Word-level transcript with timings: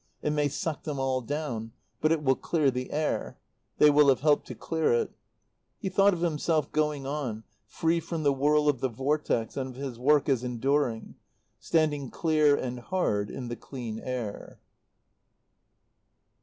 It 0.23 0.31
may 0.33 0.47
suck 0.47 0.81
them 0.81 0.97
all 0.97 1.21
down. 1.21 1.73
But 2.01 2.11
it 2.11 2.23
will 2.23 2.35
clear 2.35 2.71
the 2.71 2.89
air. 2.89 3.37
They 3.77 3.91
will 3.91 4.07
have 4.09 4.21
helped 4.21 4.47
to 4.47 4.55
clear 4.55 4.91
it." 4.93 5.11
He 5.77 5.89
thought 5.89 6.15
of 6.15 6.21
himself 6.21 6.71
going 6.71 7.05
on, 7.05 7.43
free 7.67 7.99
from 7.99 8.23
the 8.23 8.33
whirl 8.33 8.67
of 8.67 8.79
the 8.79 8.89
Vortex, 8.89 9.55
and 9.55 9.69
of 9.69 9.75
his 9.75 9.99
work 9.99 10.27
as 10.27 10.43
enduring; 10.43 11.17
standing 11.59 12.09
clear 12.09 12.55
and 12.55 12.79
hard 12.79 13.29
in 13.29 13.47
the 13.47 13.55
clean 13.55 13.99
air. 13.99 14.59